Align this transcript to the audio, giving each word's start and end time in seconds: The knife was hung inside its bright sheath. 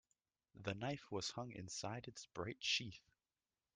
The 0.55 0.73
knife 0.73 1.11
was 1.11 1.29
hung 1.29 1.51
inside 1.51 2.07
its 2.07 2.25
bright 2.25 2.57
sheath. 2.63 3.11